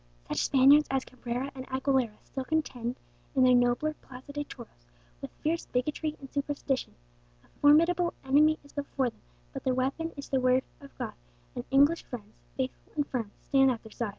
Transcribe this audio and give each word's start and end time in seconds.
Such 0.27 0.39
Spaniards 0.39 0.87
as 0.89 1.05
Cabrera 1.05 1.51
and 1.53 1.67
Aguilera 1.67 2.17
still 2.23 2.43
contend 2.43 2.95
in 3.35 3.43
their 3.43 3.53
nobler 3.53 3.93
Plaza 3.93 4.33
de 4.33 4.43
Toros 4.45 4.87
with 5.21 5.29
fierce 5.43 5.67
bigotry 5.67 6.15
and 6.19 6.27
superstition: 6.33 6.95
a 7.43 7.59
formidable 7.59 8.15
enemy 8.23 8.57
is 8.63 8.73
before 8.73 9.11
them; 9.11 9.21
but 9.53 9.63
their 9.63 9.75
weapon 9.75 10.11
is 10.17 10.29
the 10.29 10.39
Word 10.41 10.63
of 10.81 10.97
God, 10.97 11.13
and 11.53 11.65
English 11.69 12.01
friends, 12.05 12.33
faithful 12.57 12.93
and 12.95 13.05
firm, 13.09 13.29
stand 13.43 13.69
at 13.69 13.83
their 13.83 13.91
side. 13.91 14.09